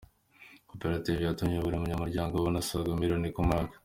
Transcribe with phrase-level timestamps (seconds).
[0.69, 3.75] Koperative yatumye buri munyamuryango abona asaga miliyoni ku mwaka